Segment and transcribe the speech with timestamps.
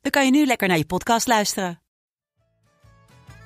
[0.00, 1.80] dan kan je nu lekker naar je podcast luisteren.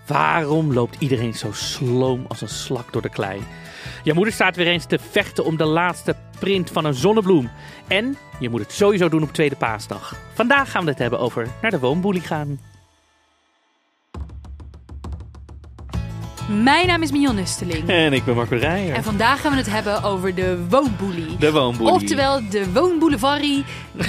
[0.07, 3.43] Waarom loopt iedereen zo sloom als een slak door de klei?
[4.03, 7.51] Je moeder staat weer eens te vechten om de laatste print van een zonnebloem.
[7.89, 10.17] En je moet het sowieso doen op tweede paasdag.
[10.35, 12.61] Vandaag gaan we het hebben over naar de woonboelie gaan.
[16.49, 17.89] Mijn naam is Mion Nusteling.
[17.89, 18.95] En ik ben Marco Rijer.
[18.95, 21.37] En vandaag gaan we het hebben over de woonboelie.
[21.37, 21.93] De woonboelie.
[21.95, 23.65] Oftewel de woonboulevarie,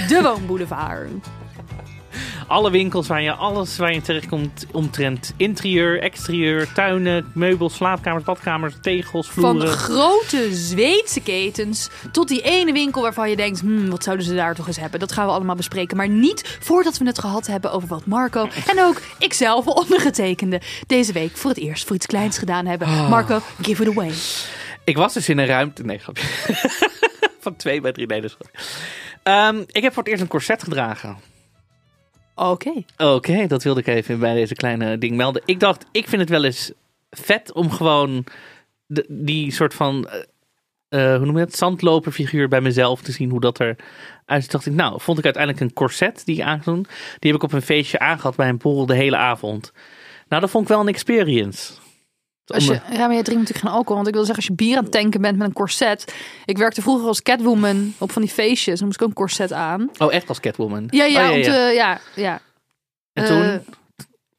[0.08, 1.10] de woonboulevard.
[2.46, 8.74] Alle winkels waar je alles waar je terechtkomt omtrent interieur, exterieur, tuinen, meubels, slaapkamers, badkamers,
[8.80, 9.68] tegels, Van vloeren.
[9.68, 14.54] grote Zweedse ketens tot die ene winkel waarvan je denkt, hmm, wat zouden ze daar
[14.54, 15.00] toch eens hebben?
[15.00, 15.96] Dat gaan we allemaal bespreken.
[15.96, 21.12] Maar niet voordat we het gehad hebben over wat Marco en ook ikzelf, ondergetekende, deze
[21.12, 22.88] week voor het eerst voor iets kleins gedaan hebben.
[22.88, 23.10] Oh.
[23.10, 24.12] Marco, give it away.
[24.84, 25.84] Ik was dus in een ruimte.
[25.84, 26.26] Nee, grapje.
[27.40, 28.06] Van twee bij drie.
[28.06, 28.22] Nee.
[29.22, 31.16] Ehm, ik heb voor het eerst een corset gedragen.
[32.36, 32.72] Oké.
[32.96, 35.42] Oké, dat wilde ik even bij deze kleine ding melden.
[35.44, 36.72] Ik dacht, ik vind het wel eens
[37.10, 38.24] vet om gewoon
[39.08, 40.20] die soort van, eh,
[40.88, 43.76] eh, hoe noem je het, zandloperfiguur bij mezelf te zien, hoe dat er
[44.24, 44.50] uit.
[44.50, 46.86] dacht ik, nou, vond ik uiteindelijk een corset die ik aangedoen.
[47.18, 49.72] Die heb ik op een feestje aangehad bij een borrel de hele avond.
[50.28, 51.72] Nou, dat vond ik wel een experience.
[52.46, 53.94] Als je, ja, maar je drinkt natuurlijk geen alcohol.
[53.96, 56.14] Want ik wil zeggen, als je bier aan het tanken bent met een corset.
[56.44, 58.78] Ik werkte vroeger als catwoman op van die feestjes.
[58.78, 59.90] Dan moest ik ook een corset aan.
[59.98, 60.86] Oh, echt als Catwoman?
[60.90, 62.40] Ja, ja, Oh, te, ja, ja.
[63.12, 63.56] En toen Eh,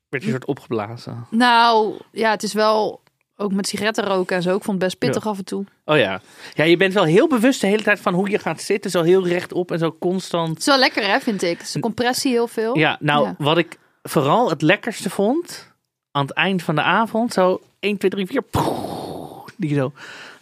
[0.09, 1.27] werd je soort opgeblazen.
[1.30, 3.02] nou, ja, het is wel
[3.36, 4.49] ook met sigaretten roken en zo.
[4.55, 5.65] Ik vond het best pittig af en toe.
[5.86, 6.21] Oh ja.
[6.54, 8.92] Ja, je bent wel heel bewust de hele tijd van hoe je gaat zitten.
[8.92, 10.49] Zo heel rechtop en zo constant.
[10.49, 11.58] Het is wel lekker, hè, vind ik.
[11.58, 12.77] Het is een compressie heel veel.
[12.77, 13.36] Ja, nou, Ja.
[13.37, 15.71] wat ik vooral het lekkerste vond,
[16.11, 18.43] aan het eind van de avond, zo 1, 2, 3, 4,
[19.58, 19.92] die zo,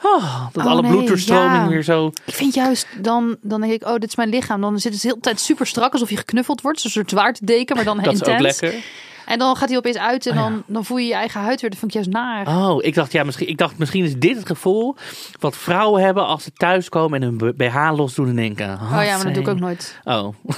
[0.02, 1.68] oh, dat Oh, alle nee, bloeddoorstroming ja.
[1.68, 4.62] weer zo, Ik vind juist, dan, dan denk ik, oh, dit is mijn lichaam.
[4.62, 6.80] Dan zit het de hele tijd super strak, alsof je geknuffeld wordt.
[6.82, 8.36] Zo'n soort zwaartedeken, maar dan dat is intens.
[8.36, 8.84] ook lekker.
[9.26, 10.50] En dan gaat hij opeens uit en Oh, ja.
[10.50, 11.70] dan, dan voel je je eigen huid weer.
[11.70, 12.48] Dat vind ik juist naar.
[12.48, 14.96] Oh, ik dacht, ja, misschien, ik dacht, misschien is dit het gevoel
[15.40, 19.26] wat vrouwen hebben als ze thuiskomen en hun BH losdoen en denken, Oh ja, maar
[19.26, 20.00] dat doe ik ook nooit.
[20.04, 20.28] Oh.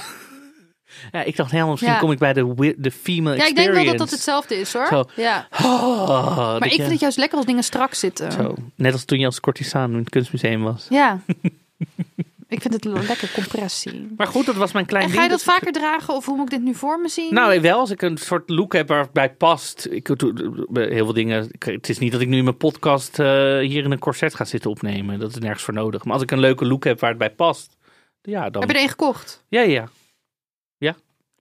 [1.12, 1.98] ja, ik dacht helemaal, misschien Ja.
[1.98, 3.72] kom ik bij de, de female Ja, ik experience.
[3.72, 4.86] denk wel dat dat hetzelfde is hoor.
[4.86, 5.04] Zo.
[5.16, 5.48] Ja.
[5.62, 8.32] Oh, Maar ik je- vind het juist lekker als dingen strak zitten.
[8.32, 10.86] Zo, net als toen je als courtisaan in het kunstmuseum was.
[10.90, 11.20] Ja.
[12.48, 14.12] ik vind het een lekker compressie.
[14.16, 15.20] Maar goed, dat was mijn klein En ding.
[15.20, 17.34] ga je dat vaker dragen of hoe moet ik dit nu voor me zien?
[17.34, 19.86] Nou, wel als ik een soort look heb waarbij past.
[19.90, 20.32] Ik doe
[20.72, 21.50] heel veel dingen.
[21.58, 23.26] Het is niet dat ik nu in mijn podcast eh,
[23.58, 25.18] hier in een corset ga zitten opnemen.
[25.18, 26.04] Dat is nergens voor nodig.
[26.04, 27.76] Maar als ik een leuke look heb waar het bij past.
[28.22, 28.60] Ja, dan.
[28.60, 29.44] Heb je er één gekocht?
[29.48, 29.88] Ja, ja.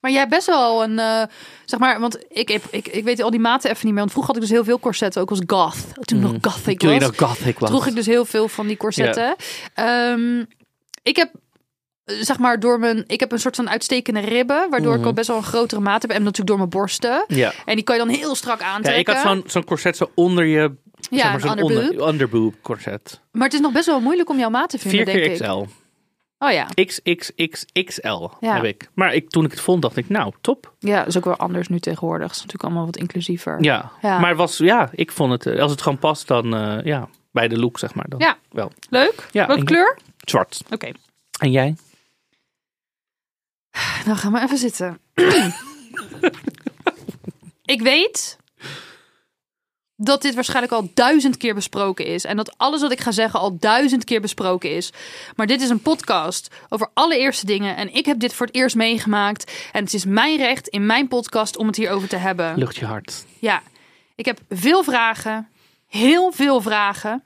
[0.01, 1.23] Maar jij hebt best wel een, eh,
[1.65, 3.99] zeg maar, want ik, heb, ik, ik weet al die maten even niet meer.
[4.01, 6.05] Want vroeger had ik dus heel veel corsetten, ook als goth.
[6.05, 6.99] Toen nog gothic Toen was.
[6.99, 7.69] je nog gothic was.
[7.69, 9.35] droeg ik dus heel veel van die corsetten.
[9.73, 10.43] Ehm,
[11.03, 11.31] ik heb
[12.03, 15.07] eh, zeg maar door mijn ik heb een soort van uitstekende ribben waardoor ik Mhm.
[15.07, 17.53] al best wel een grotere maat heb en natuurlijk door mijn borsten Ja.
[17.65, 18.99] en die kan je dan heel strak ja, aantrekken.
[19.01, 20.71] ik had zo'n zo'n corset zo onder je.
[21.09, 21.89] ja, zeg maar, zo'n underboob.
[21.91, 23.21] onder, underboob corset.
[23.31, 25.33] Maar het is nog best wel moeilijk om jouw maat te vinden, 4 denk keer
[25.33, 25.37] ik.
[26.39, 26.67] Oh ja.
[26.85, 28.53] XXXXL Ja.
[28.55, 28.89] heb ik.
[28.93, 30.73] Maar ik, toen ik het vond, dacht ik, nou, top.
[30.79, 32.27] Ja, dat is ook wel anders nu tegenwoordig.
[32.27, 33.63] Het is natuurlijk allemaal wat inclusiever.
[33.63, 33.91] Ja.
[34.01, 34.19] Ja.
[34.19, 37.47] Maar was, ja, ik vond het, eh, als het gewoon past, dan, eh, ja, bij
[37.47, 38.05] de look, zeg maar.
[38.09, 38.37] Dan Ja.
[38.51, 38.71] Wel.
[38.89, 39.27] Leuk.
[39.31, 39.97] Ja, Welke kleur?
[40.17, 40.61] Zwart.
[40.69, 40.91] Oké.
[41.39, 41.75] En jij?
[44.05, 44.99] Nou, gaan we even zitten.
[47.65, 48.37] ik weet
[49.99, 52.23] dat dit waarschijnlijk al duizend keer besproken is.
[52.25, 54.91] En dat alles wat ik ga zeggen al duizend keer besproken is.
[55.35, 57.75] Maar dit is een podcast over allereerste dingen.
[57.75, 59.69] En ik heb dit voor het eerst meegemaakt.
[59.71, 62.57] En het is mijn recht in mijn podcast om het hierover te hebben.
[62.57, 63.25] Lucht je hart.
[63.39, 63.61] Ja,
[64.15, 65.47] ik heb veel vragen.
[65.87, 67.23] Heel veel vragen.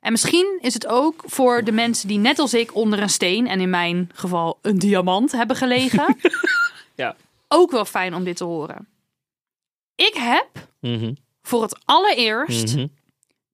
[0.00, 3.46] En misschien is het ook voor de mensen die net als ik onder een steen,
[3.48, 6.16] en in mijn geval een diamant, hebben gelegen,
[6.94, 7.16] Ja.
[7.48, 8.88] ook wel fijn om dit te horen.
[9.94, 10.48] Ik heb
[10.80, 11.12] Mhm.
[11.48, 12.86] Voor het allereerst Mhm.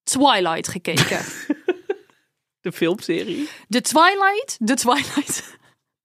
[0.03, 1.21] Twilight gekeken.
[2.61, 3.49] De filmserie.
[3.69, 5.57] De Twilight, de Twilight.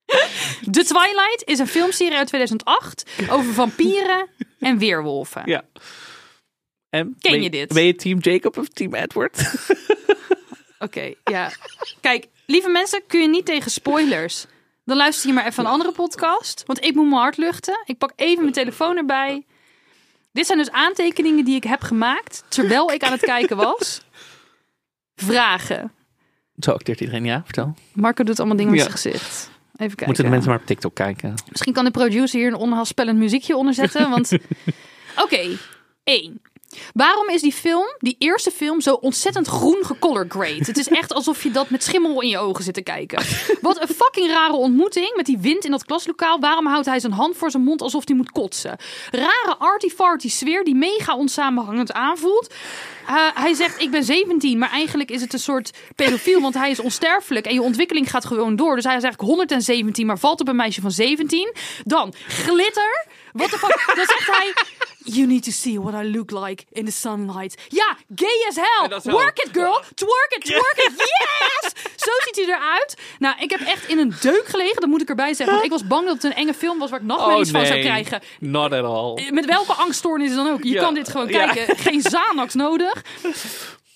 [0.76, 4.28] De Twilight is een filmserie uit 2008 over vampieren
[4.60, 5.42] en weerwolven.
[5.46, 5.64] Ja.
[6.90, 7.74] En, Ken je dit?
[7.74, 9.54] Ben je team Jacob of team Edward?
[10.80, 11.52] Oké, ja.
[12.02, 14.46] Kijk, lieve mensen, kun je niet tegen spoilers.
[14.86, 16.64] Dan luister je maar even een andere podcast.
[16.66, 17.84] Want ik moet mijn hart luchten.
[17.86, 19.46] Ik pak even mijn telefoon erbij.
[20.40, 24.02] Dit zijn dus aantekeningen die ik heb gemaakt terwijl ik aan het kijken was.
[25.16, 25.92] Vragen.
[26.60, 27.42] Zo acteert iedereen, ja?
[27.44, 27.74] Vertel.
[27.94, 28.86] Marco doet allemaal dingen met Ja.
[28.98, 29.50] zijn gezicht.
[29.76, 30.06] Even kijken.
[30.06, 31.34] Moeten de mensen maar op TikTok kijken.
[31.50, 34.10] Misschien kan de producer hier een onheilspellend muziekje onder zetten.
[34.10, 34.32] Want
[35.24, 35.58] oké,
[36.04, 36.42] één.
[36.94, 40.64] Waarom is die film, die eerste film, zo ontzettend groen gecolor grade?
[40.66, 43.24] Het is echt alsof je dat met schimmel in je ogen zit te kijken.
[43.62, 46.40] Wat een fucking rare ontmoeting met die wind in dat klaslokaal.
[46.40, 48.78] Waarom houdt hij zijn hand voor zijn mond alsof hij moet kotsen?
[49.12, 52.54] Rare arty-farty sfeer die mega onsamenhangend aanvoelt.
[53.10, 56.70] Uh, hij zegt, ik ben 17, maar eigenlijk is het een soort pedofiel, want hij
[56.70, 58.76] is onsterfelijk en je ontwikkeling gaat gewoon door.
[58.76, 61.54] Dus hij is eigenlijk 117, maar valt op een meisje van 17.
[61.84, 63.08] Dan glitter.
[63.34, 63.84] Wat de fuck?
[63.96, 64.54] Dan zegt hij,
[65.04, 67.62] you need to see what I look like in the sunlight.
[67.68, 69.12] Ja, gay as hell.
[69.14, 69.82] Work it, girl.
[69.96, 70.92] Twerk it, twerk it.
[70.98, 71.72] Yes!
[71.96, 72.98] Zo ziet hij eruit.
[73.20, 75.54] Nou, ik heb echt in een deuk gelegen, dat moet ik erbij zeggen.
[75.56, 77.80] Want ik was bang dat het een enge film was waar ik nachtmerries van zou
[77.80, 78.22] krijgen.
[78.40, 79.30] Not at all.
[79.32, 80.64] Met welke angststoornis dan ook.
[80.64, 80.82] Je Ja.
[80.82, 81.52] kan dit gewoon Ja.
[81.52, 81.78] kijken.
[81.78, 83.02] Geen Xanax nodig.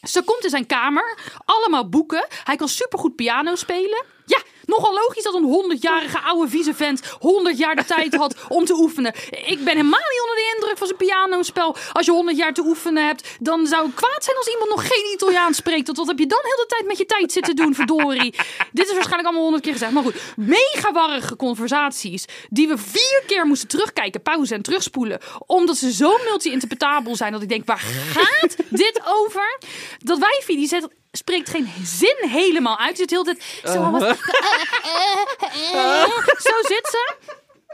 [0.03, 1.17] Ze komt in zijn kamer.
[1.45, 2.25] Allemaal boeken.
[2.43, 4.03] Hij kan supergoed piano spelen.
[4.25, 4.37] Ja,
[4.77, 8.73] nogal logisch dat een 100-jarige oude vieze vent 100 jaar de tijd had om te
[8.73, 9.13] oefenen.
[9.29, 11.75] Ik ben helemaal niet onder de indruk van zijn pianospel.
[11.91, 14.87] Als je 100 jaar te oefenen hebt, dan zou het kwaad zijn als iemand nog
[14.87, 15.85] geen Italiaans spreekt.
[15.85, 18.35] Want wat heb je dan heel de tijd met je tijd zitten doen, verdorie.
[18.71, 19.91] Dit is waarschijnlijk allemaal 100 keer gezegd.
[19.91, 25.19] Maar goed, mega warrige conversaties die we vier keer moesten terugkijken, pauze en terugspoelen.
[25.45, 27.83] Omdat ze zo multi-interpretabel zijn dat ik denk, waar
[28.13, 29.59] gaat dit over?
[29.99, 30.87] Dat wijfie, die zet
[31.17, 32.89] spreekt geen zin helemaal uit.
[32.97, 33.23] Ze zit heel
[33.73, 34.17] zo, wat-
[36.37, 37.15] zo zit ze.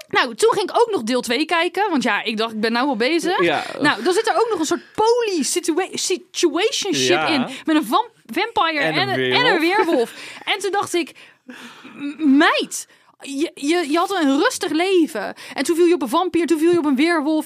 [0.08, 1.90] Nou, toen ging ik ook nog deel 2 kijken.
[1.90, 3.42] Want ja, ik dacht, ik ben nou al bezig.
[3.44, 3.64] Ja.
[3.80, 7.28] Nou, dan zit er ook nog een soort poly situa- situationship Ja.
[7.28, 7.42] in.
[7.66, 10.14] Met een vam- vampire En en, een en een weerwolf.
[10.46, 11.12] en toen dacht ik,
[12.18, 12.88] meid...
[13.22, 15.34] Je, je, je had een rustig leven.
[15.54, 17.46] En toen viel je op een vampier, toen viel je op een weerwolf.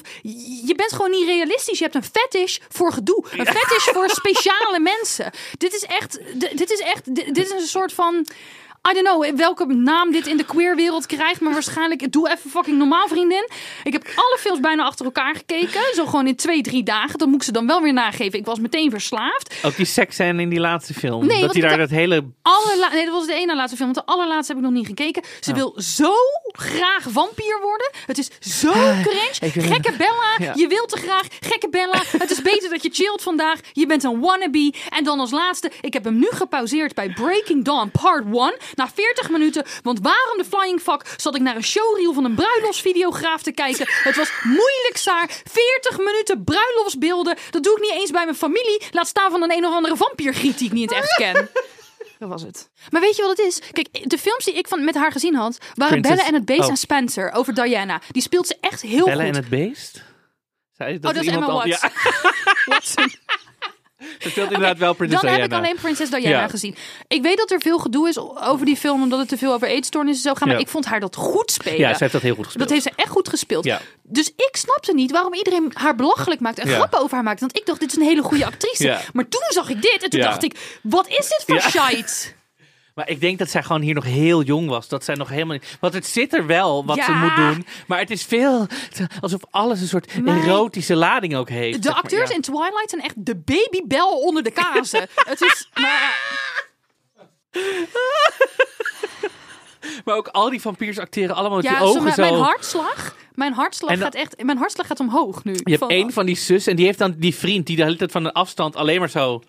[0.66, 1.78] Je bent gewoon niet realistisch.
[1.78, 3.24] Je hebt een fetish voor gedoe.
[3.30, 5.30] Een fetish voor speciale mensen.
[5.58, 8.26] Dit is echt, dit is echt, dit dit is een soort van...
[8.90, 12.78] I don't know welke naam dit in de queerwereld krijgt, maar waarschijnlijk doe even fucking
[12.78, 13.48] normaal, vriendin.
[13.84, 17.18] Ik heb alle films bijna achter elkaar gekeken, zo gewoon in twee, drie dagen.
[17.18, 18.38] Dat moet ik ze dan wel weer nageven.
[18.38, 19.54] Ik was meteen verslaafd.
[19.62, 21.26] Ook die seksscène in die laatste film.
[21.26, 22.24] Nee, dat hij daar dat hele...
[22.42, 23.92] Allerla nee, dat was de ene laatste film.
[23.92, 25.22] Want de allerlaatste heb ik nog niet gekeken.
[25.40, 26.12] Ze wil zo
[26.52, 27.90] graag vampier worden.
[28.06, 28.70] Het is zo
[29.02, 29.34] cringe.
[29.40, 30.52] ik wil- Gekke Bella, Ja.
[30.56, 31.26] je wilt te graag.
[31.40, 33.58] Gekke Bella, het is beter dat je chillt vandaag.
[33.72, 34.72] Je bent een wannabe.
[34.88, 38.54] En dan als laatste, ik heb hem nu gepauzeerd bij Breaking Dawn Part 1.
[38.74, 39.64] Na 40 minuten.
[39.82, 43.86] Want waarom de flying fuck zat ik naar een showreel van een bruiloftsvideograaf te kijken.
[43.88, 45.40] Het was moeilijk saar.
[45.50, 47.36] 40 minuten bruiloftsbeelden.
[47.50, 48.82] Dat doe ik niet eens bij mijn familie.
[48.90, 51.48] Laat staan van een een of andere vampiergriet die ik niet echt ken.
[52.18, 52.70] Dat was het.
[52.90, 53.60] Maar weet je wat het is?
[53.72, 56.44] Kijk, de films die ik van, met haar gezien had, waren Princess- Belle en het
[56.44, 56.68] Beest oh.
[56.68, 58.00] en Spencer over Diana.
[58.10, 59.34] Die speelt ze echt heel Bellen goed.
[59.36, 60.02] en het beest?
[60.72, 61.90] Zij, Oh, dat is iemand Emma al- Watson.
[62.04, 62.32] Ja,
[62.64, 63.12] Watson.
[64.18, 65.64] Ze speelt inderdaad wel Princess Dan heb ik Diana.
[65.66, 66.48] alleen Prinses Diana Ja.
[66.48, 66.76] gezien.
[67.08, 69.68] Ik weet dat er veel gedoe is over die film, omdat het te veel over
[69.68, 70.48] eetstoornissen zou gaan.
[70.48, 70.62] Maar Ja.
[70.62, 71.78] ik vond haar dat goed spelen.
[71.78, 72.68] Ja, ze heeft dat heel goed gespeeld.
[72.68, 73.64] Dat heeft ze echt goed gespeeld.
[73.64, 73.80] Ja.
[74.02, 77.40] Dus ik snapte niet waarom iedereen haar belachelijk maakt en grappen over haar maakt.
[77.40, 78.84] Want ik dacht, dit is een hele goede actrice.
[78.84, 79.00] Ja.
[79.12, 82.12] Maar toen zag ik dit en toen dacht ik, wat is dit voor shite?
[82.94, 84.88] Maar ik denk dat zij gewoon hier nog heel jong was.
[84.88, 85.76] Dat zij nog helemaal niet...
[85.80, 87.66] Want het zit er wel wat ze moet doen.
[87.86, 88.66] Maar het is veel...
[89.20, 91.82] Alsof alles een soort Maar- erotische lading ook heeft.
[91.82, 92.34] De maar, acteurs ja.
[92.34, 95.00] in Twilight zijn echt de babybel onder de kazen.
[95.14, 95.68] het is...
[95.74, 96.22] Maar,
[100.04, 102.22] Maar ook al die vampiers acteren allemaal met ja, die ogen zo...
[102.22, 103.16] mijn hartslag...
[103.34, 105.52] Mijn hartslag, dan- gaat echt, mijn hartslag gaat omhoog nu.
[105.52, 107.82] Je hebt Van- één van die zus en die heeft dan die vriend die de
[107.82, 109.42] hele tijd van een afstand alleen maar zo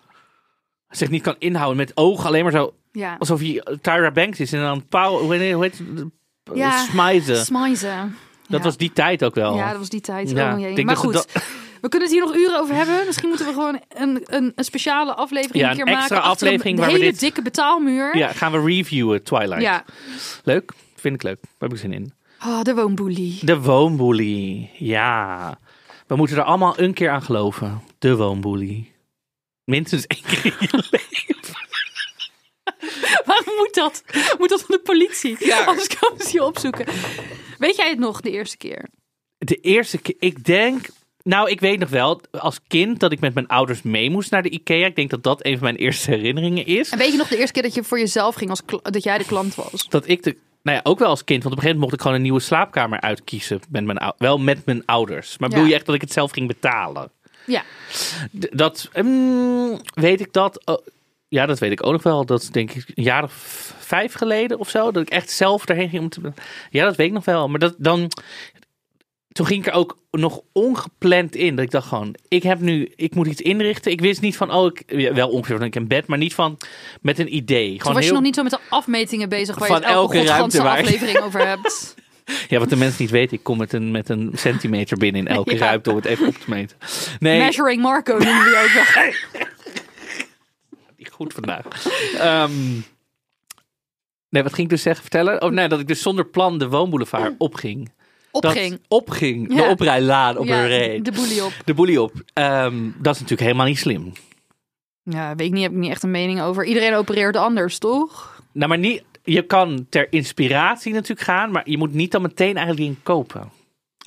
[0.88, 3.16] zich niet kan inhouden met ogen alleen maar zo Ja.
[3.18, 5.82] alsof hij Tyra Banks is en dan Paul hoe heet, het?
[6.54, 7.36] Ja, smijzen.
[7.44, 8.16] Smijzen.
[8.48, 8.64] Dat Ja.
[8.64, 9.56] was die tijd ook wel.
[9.56, 10.30] Ja, dat was die tijd.
[10.30, 10.84] Ja, oh, jee.
[10.84, 11.40] maar goed, we
[11.80, 13.06] we kunnen het hier nog uren over hebben.
[13.06, 16.30] Misschien moeten we gewoon een, een, een speciale aflevering Ja, een keer extra maken.
[16.30, 18.16] aflevering een waar we hele dit- dikke betaalmuur.
[18.16, 19.60] Ja, gaan we reviewen Twilight.
[19.62, 19.84] Ja.
[20.44, 21.38] Leuk, vind ik leuk.
[21.42, 22.12] Daar heb ik zin in.
[22.46, 23.38] Oh, de woonboelie.
[23.42, 24.70] De woonboelie.
[24.78, 25.58] Ja.
[26.06, 27.82] We moeten er allemaal een keer aan geloven.
[27.98, 28.92] De woonboelie.
[29.64, 31.65] Minstens één keer in je leven.
[33.26, 34.02] Waarom moet dat?
[34.38, 35.36] Moet dat van de politie?
[35.38, 35.64] Ja.
[35.64, 36.86] Anders komen ze je opzoeken.
[37.58, 38.88] Weet jij het nog de eerste keer?
[39.38, 40.86] De eerste keer, ik denk...
[41.22, 44.42] Nou, ik weet nog wel, als kind dat ik met mijn ouders mee moest naar
[44.42, 44.86] de IKEA.
[44.86, 46.90] Ik denk dat dat een van mijn eerste herinneringen is.
[46.90, 49.18] En weet je nog de eerste keer dat je voor jezelf ging als dat jij
[49.18, 49.88] de klant was?
[49.88, 50.36] Dat ik de...
[50.62, 51.42] Nou ja, ook wel als kind.
[51.42, 53.60] Want op een gegeven moment mocht ik gewoon een nieuwe slaapkamer uitkiezen.
[53.68, 55.38] Met mijn, wel met mijn ouders.
[55.38, 55.54] Maar Ja.
[55.54, 57.10] bedoel je echt dat ik het zelf ging betalen?
[57.46, 57.62] Ja.
[58.32, 60.80] Dat, mm, weet ik dat?
[61.36, 62.26] Ja, dat weet ik ook nog wel.
[62.26, 63.32] Dat is denk ik een jaar of
[63.78, 64.90] vijf geleden of zo.
[64.90, 66.20] Dat ik echt zelf daarheen ging om te...
[66.70, 67.48] Ja, dat weet ik nog wel.
[67.48, 68.10] Maar dat dan...
[69.32, 71.56] Toen ging ik er ook nog ongepland in.
[71.56, 73.92] Dat ik dacht gewoon, ik heb nu, ik moet iets inrichten.
[73.92, 76.58] Ik wist niet van, oh, ik, wel ongeveer van ik in bed, maar niet van
[77.00, 77.70] met een idee.
[77.70, 80.18] Toen Gewoon was je nog niet zo met de afmetingen bezig waar Van je elke,
[80.18, 81.94] elke aflevering over hebt.
[82.48, 85.28] Ja, wat de mensen niet weten, ik kom met een, met een centimeter binnen in
[85.28, 85.58] elke Ja.
[85.58, 86.76] ruimte om het even op te meten.
[87.18, 89.44] Nee, Measuring Marco noemen we ook wel.
[91.12, 91.64] goed vandaag.
[92.18, 92.52] Ehm,
[94.28, 95.42] nee, wat ging ik dus zeggen, vertellen?
[95.42, 97.90] Oh nee, dat ik dus zonder plan de woonboulevard opging.
[98.30, 98.70] Opging.
[98.70, 99.70] Dat opging, de Ja.
[99.70, 101.04] oprijlaan op ja, een reet.
[101.04, 101.52] de boelie op.
[101.64, 102.12] De boelie op.
[102.32, 104.12] Ehm, dat is natuurlijk helemaal niet slim.
[105.02, 106.64] Ja, weet ik niet, heb ik niet echt een mening over.
[106.64, 108.42] Iedereen opereert anders, toch?
[108.52, 112.56] Nou, maar niet, je kan ter inspiratie natuurlijk gaan, maar je moet niet dan meteen
[112.56, 113.50] eigenlijk dingen kopen.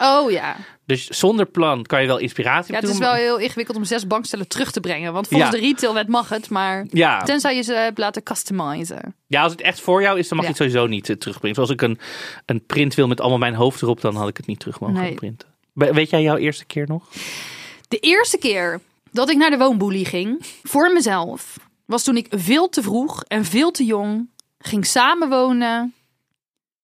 [0.02, 0.56] Oh ja.
[0.86, 4.08] Dus zonder plan kan je wel inspiratie Ja, het is wel heel ingewikkeld om zes
[4.08, 5.14] bankstellen terug te brengen.
[5.14, 5.58] Want volgens Ja.
[5.58, 7.22] de retailwet mag het, maar Ja.
[7.24, 9.16] tenzij je ze hebt laten customizen.
[9.28, 11.56] ja, als het echt voor jou is, dan mag je het sowieso niet eh, terugbrengen.
[11.56, 12.00] Zoals ik een,
[12.46, 14.96] een print wil met allemaal mijn hoofd erop, dan had ik het niet terug mogen
[14.96, 15.14] Nee.
[15.14, 15.48] printen.
[15.74, 17.04] We- Weet jij jouw eerste keer nog?
[17.88, 18.80] De eerste keer
[19.12, 23.46] dat ik naar de woonboelie ging, voor mezelf, was toen ik veel te vroeg en
[23.46, 24.30] veel te jong
[24.60, 25.94] ging samenwonen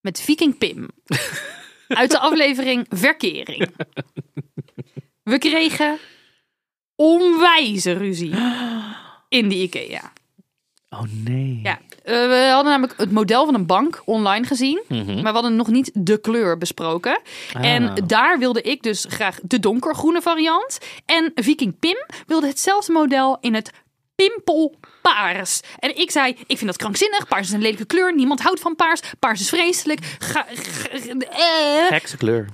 [0.01, 0.87] met Viking Pim.
[1.87, 3.67] Uit de aflevering Verkering.
[5.23, 5.97] We kregen
[6.95, 8.35] onwijze ruzie
[9.29, 10.11] in die IKEA.
[10.89, 11.59] Oh nee.
[11.63, 14.83] Ja, eh, we hadden namelijk het model van een bank online gezien.
[14.87, 15.13] Mhm.
[15.13, 17.19] Maar we hadden nog niet de kleur besproken.
[17.53, 17.65] Ah.
[17.65, 20.77] En daar wilde ik dus graag de donkergroene variant.
[21.05, 23.71] En Viking Pim wilde hetzelfde model in het
[24.15, 25.59] pimpelpaars.
[25.79, 27.27] En ik zei, ik vind dat krankzinnig.
[27.27, 28.15] Paars is een lelijke kleur.
[28.15, 29.01] Niemand houdt van paars.
[29.19, 29.99] Paars is vreselijk.
[30.19, 31.89] Ga, ga- eh.
[31.89, 32.49] Heksenkleur.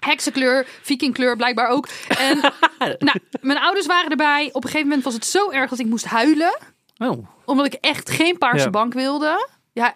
[0.00, 1.88] Heksenkleur, vikingkleur blijkbaar ook.
[2.08, 2.38] En
[2.98, 4.48] nou, mijn ouders waren erbij.
[4.52, 6.58] Op een gegeven moment was het zo erg dat ik moest huilen
[6.98, 7.26] Oh.
[7.44, 8.70] omdat ik echt geen paarse Ja.
[8.70, 9.48] bank wilde.
[9.72, 9.94] Ja,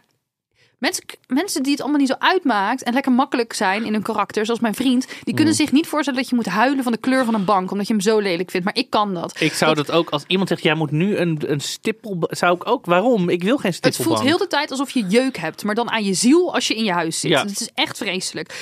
[0.84, 4.44] mensen, mensen die het allemaal niet zo uitmaakt en lekker makkelijk zijn in hun karakter,
[4.44, 5.34] zoals mijn vriend, die Mm.
[5.34, 7.86] kunnen zich niet voorstellen dat je moet huilen van de kleur van een bank, omdat
[7.86, 8.66] je hem zo lelijk vindt.
[8.66, 9.40] Maar ik kan dat.
[9.40, 12.66] Ik zou dat ook, als iemand zegt, jij moet nu een, een stippel, zou ik
[12.66, 13.28] ook, waarom?
[13.28, 14.16] Ik wil geen Het stippelbank.
[14.16, 16.74] voelt heel de tijd alsof je jeuk hebt, maar dan aan je ziel als je
[16.74, 17.30] in je huis zit.
[17.30, 17.42] Ja.
[17.42, 18.54] Het is echt vreselijk.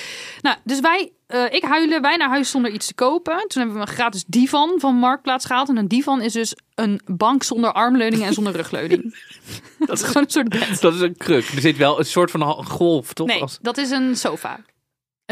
[0.42, 3.38] Nou, dus wij, eh, ik huilen, wij naar huis zonder iets te kopen.
[3.48, 5.68] Toen hebben we een gratis divan van Marktplaats gehaald.
[5.68, 9.16] En een divan is dus een bank zonder armleuningen en zonder rugleuning.
[9.78, 10.80] dat is gewoon een soort bed.
[10.80, 11.48] Dat is een kruk.
[11.48, 13.26] Er zit wel een soort van golf, toch?
[13.26, 14.60] Nee, dat is een sofa.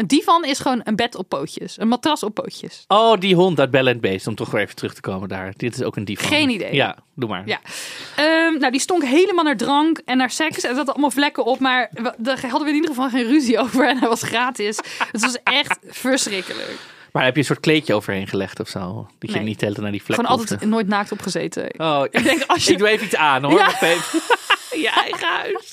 [0.01, 1.79] Een divan is gewoon een bed op pootjes.
[1.79, 2.83] Een matras op pootjes.
[2.87, 5.53] Oh, die hond uit Bell and Beast, om toch weer even terug te komen daar.
[5.57, 6.27] Dit is ook een divan.
[6.27, 6.73] Geen idee.
[6.73, 7.43] Ja, doe maar.
[7.45, 7.59] Ja.
[8.15, 10.63] Ehm, nou, die stonk helemaal naar drank en naar seks.
[10.63, 11.59] En zaten allemaal vlekken op.
[11.59, 13.87] Maar we- daar hadden we in ieder geval geen ruzie over.
[13.87, 14.77] En hij was gratis.
[15.11, 16.77] Het was echt verschrikkelijk.
[17.11, 19.07] Maar heb je een soort kleedje overheen gelegd of zo?
[19.19, 19.45] Dat je Nee.
[19.45, 20.51] niet tijd naar die vlek Gewoon hoefde?
[20.53, 21.73] altijd nooit naakt opgezeten.
[21.77, 22.71] Oh, Ik denk, als je...
[22.71, 23.59] ik doe even iets aan hoor.
[23.59, 23.71] Ja.
[24.71, 25.71] Je eigen huis.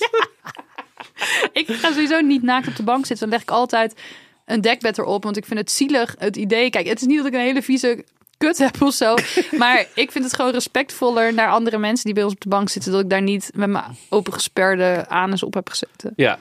[1.52, 3.28] Ik ga sowieso niet naakt op de bank zitten.
[3.28, 4.00] Dan leg ik altijd
[4.44, 5.24] een dekbed erop.
[5.24, 6.70] Want ik vind het zielig, het idee.
[6.70, 8.04] Kijk, het is niet dat ik een hele vieze
[8.38, 9.14] kut heb of zo.
[9.58, 12.68] Maar ik vind het gewoon respectvoller naar andere mensen die bij ons op de bank
[12.68, 12.92] zitten.
[12.92, 16.12] Dat ik daar niet met mijn opengesperde anus op heb gezeten.
[16.16, 16.38] Ja.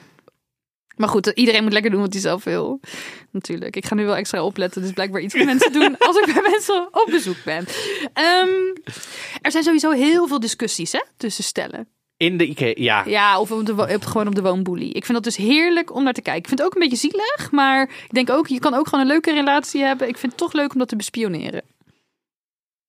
[0.96, 2.80] Maar goed, iedereen moet lekker doen wat hij zelf wil.
[3.30, 3.76] Natuurlijk.
[3.76, 4.82] Ik ga nu wel extra opletten.
[4.82, 7.66] Dus blijkbaar iets voor mensen doen als ik bij mensen op bezoek ben.
[8.12, 8.48] Ehm,
[9.40, 11.88] er zijn sowieso heel veel discussies hè, tussen stellen.
[12.18, 13.04] In de Ikea, ja.
[13.06, 14.88] Ja, of op de, op, gewoon op de woonboelie.
[14.92, 16.42] Ik vind dat dus heerlijk om naar te kijken.
[16.42, 19.00] Ik vind het ook een beetje zielig, maar ik denk ook, je kan ook gewoon
[19.00, 20.08] een leuke relatie hebben.
[20.08, 21.62] Ik vind het toch leuk om dat te bespioneren.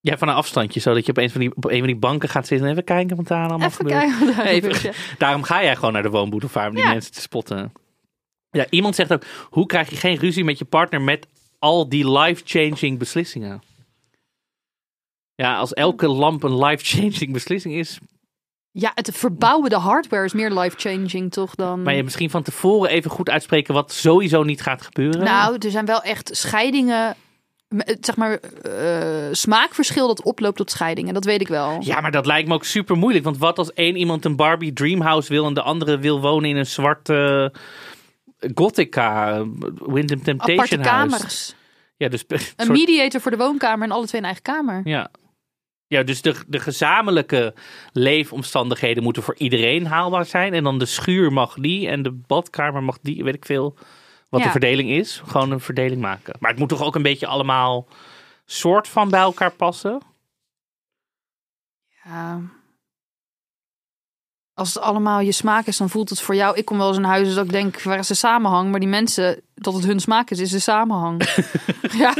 [0.01, 2.29] Ja, van een afstandje, zodat je op een van die, op een van die banken
[2.29, 3.99] gaat zitten en even kijken wat daar allemaal Even gebeurt.
[3.99, 5.03] kijken daar Even- gebeurt, ja.
[5.17, 7.71] Daarom ga jij gewoon naar de woonboulevard om die mensen te spotten.
[8.51, 11.27] Ja, iemand zegt ook, hoe krijg je geen ruzie met je partner met
[11.59, 13.61] al die life-changing beslissingen?
[15.35, 17.99] Ja, als elke lamp een life-changing beslissing is,
[18.71, 21.81] Ja, het verbouwen de hardware is meer life-changing toch dan...
[21.81, 25.23] maar je misschien van tevoren even goed uitspreken wat sowieso niet gaat gebeuren.
[25.23, 27.15] Nou, er zijn wel echt scheidingen,
[27.67, 31.13] eh, zeg maar, eh, smaakverschil dat oploopt tot scheidingen.
[31.13, 31.77] Dat weet ik wel.
[31.79, 33.23] Ja, maar dat lijkt me ook super moeilijk.
[33.25, 36.55] Want wat als één iemand een Barbie Dreamhouse wil en de andere wil wonen in
[36.55, 37.53] een zwarte
[38.53, 39.43] Gothica,
[39.75, 41.11] Wyndham Temptation Aparte huis.
[41.11, 41.55] kamers.
[41.97, 44.81] Ja, dus Een soort- mediator voor de woonkamer en alle twee een eigen kamer.
[44.83, 45.09] Ja.
[45.89, 47.53] Ja, dus de, de gezamenlijke
[47.91, 50.53] leefomstandigheden moeten voor iedereen haalbaar zijn.
[50.53, 53.77] En dan de schuur mag die en de badkamer mag die, weet ik veel.
[54.29, 54.45] Wat Ja.
[54.45, 55.21] de verdeling is.
[55.27, 56.35] Gewoon een verdeling maken.
[56.39, 57.87] Maar het moet toch ook een beetje allemaal
[58.45, 60.01] soort van bij elkaar passen?
[62.03, 62.41] Ja.
[64.53, 66.57] Als het allemaal je smaak is, dan voelt het voor jou.
[66.57, 68.71] Ik kom wel eens in huizen dat ik denk, waar is de samenhang?
[68.71, 71.23] Maar die mensen, dat het hun smaak is, is de samenhang.
[72.03, 72.13] ja.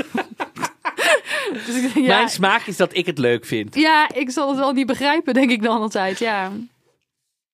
[1.65, 3.75] Dus ik denk, ja, Mijn smaak is dat ik het leuk vind.
[3.75, 6.19] ja, ik zal het wel niet begrijpen, denk ik dan altijd.
[6.19, 6.51] Ja.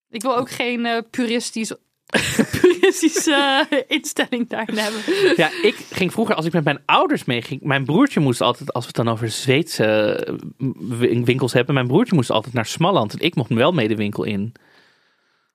[0.09, 1.73] Ik wil ook geen eh, puristisch,
[2.61, 5.01] puristische eh, instelling daarin hebben.
[5.35, 8.83] Ja, ik ging vroeger, als ik met mijn ouders meeging, mijn broertje moest altijd, als
[8.85, 10.33] we het dan over Zweedse eh,
[10.77, 13.95] win- winkels hebben, mijn broertje moest altijd naar Smalland en ik mocht wel mee de
[13.95, 14.53] winkel in.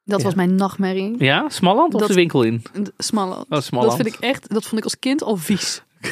[0.04, 0.24] Dat Ja.
[0.24, 1.14] was mijn nachtmerrie.
[1.24, 2.62] Ja, Smalland of Dat- de winkel in?
[2.98, 3.46] Smalland.
[3.48, 3.90] Oh, Smalland.
[3.98, 5.82] Dat vind ik echt, dat vond ik als kind al vies.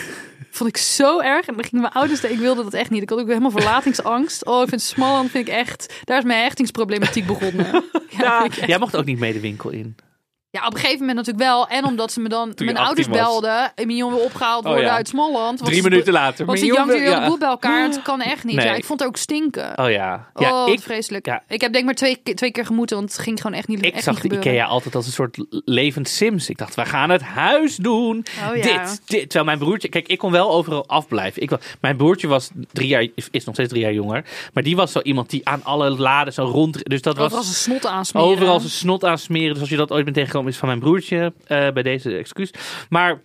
[0.51, 1.47] vond ik zo erg.
[1.47, 3.03] En dan gingen mijn ouders, ik wilde dat echt niet.
[3.03, 4.45] Ik had ook helemaal verlatingsangst.
[4.45, 7.67] Oh, ik vind Smalland, vind ik echt, daar is mijn hechtingsproblematiek begonnen.
[8.19, 9.97] Ja, echt- jij mocht ook niet mee de winkel in.
[10.61, 11.69] Ja, op een gegeven moment natuurlijk wel.
[11.69, 13.31] En omdat ze me dan, mijn ouders 18 was.
[13.31, 13.73] belden.
[13.75, 14.95] Emion wil opgehaald Oh, worden ja.
[14.97, 15.65] uit Smalland.
[15.65, 16.47] Drie minuten later.
[16.47, 17.27] Want ze jankte jongen, weer ja.
[17.27, 17.83] boel bij elkaar.
[17.83, 18.57] Het kan echt niet.
[18.57, 18.67] Nee.
[18.67, 19.79] Ja, ik vond het ook stinken.
[19.79, 20.27] Oh ja.
[20.35, 21.27] Ja, oh, ik, vreselijk.
[21.27, 21.43] ja.
[21.49, 23.85] Ik heb denk maar twee, keer- twee keer gemoeten, want het ging gewoon echt niet,
[23.85, 24.53] ik echt zag niet de gebeuren.
[24.53, 26.49] Ikea altijd als een soort levend Sims.
[26.49, 28.25] Ik dacht, we gaan het huis doen.
[28.51, 28.63] Oh, ja.
[28.63, 29.21] Dit, dit.
[29.21, 29.89] Terwijl mijn broertje...
[29.89, 31.43] Kijk, ik kon wel overal afblijven.
[31.43, 31.51] Ik,
[31.81, 33.07] mijn broertje was drie jaar...
[33.31, 34.25] Is nog steeds drie jaar jonger.
[34.53, 36.85] Maar die was zo iemand die aan alle laden zo rond...
[36.85, 37.25] Dus dat was...
[37.27, 38.31] Overal zijn snot aansmeren.
[38.31, 39.53] Overal zijn snot aansmeren.
[39.53, 41.33] Dus als je dat ooit bent tegengekomen, is van mijn broertje.
[41.47, 42.51] eh, bij deze excuus.
[42.89, 43.21] Maar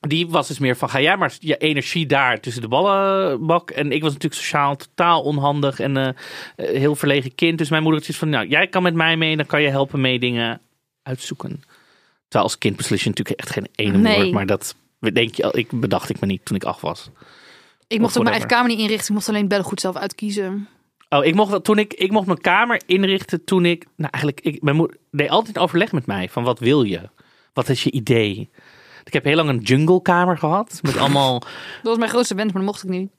[0.00, 3.70] die was dus meer van, ga jij maar je energie daar tussen de ballenbak.
[3.70, 6.14] En ik was natuurlijk sociaal totaal onhandig en eh, eh,
[6.56, 7.58] heel verlegen kind.
[7.58, 9.36] Dus mijn moeder zoiets van, nou, jij kan met mij mee.
[9.36, 10.60] Dan kan je helpen mee dingen
[11.02, 11.62] uitzoeken.
[12.28, 14.16] Terwijl als kind beslis je natuurlijk echt geen ene Nee.
[14.16, 14.32] woord.
[14.32, 14.74] Maar dat
[15.12, 17.10] denk je, ik bedacht ik me niet toen ik acht was.
[17.86, 19.06] Ik mocht ook mijn eigen kamer niet inrichten.
[19.08, 20.68] Ik mocht alleen beddengoed zelf uitkiezen.
[21.14, 23.86] Oh, ik mocht, toen ik, ik mocht mijn kamer inrichten toen ik...
[23.96, 26.28] Nou, eigenlijk, ik, mijn moeder deed altijd overleg met mij.
[26.28, 27.00] Van, wat wil je?
[27.52, 28.50] Wat is je idee?
[29.04, 30.78] Ik heb heel lang een junglekamer gehad.
[30.82, 31.38] Met allemaal...
[31.40, 31.48] Dat
[31.82, 33.10] was mijn grootste wens, maar dat mocht ik niet.